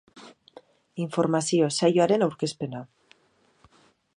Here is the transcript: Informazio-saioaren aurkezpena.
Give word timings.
Informazio-saioaren 1.05 2.25
aurkezpena. 2.29 2.85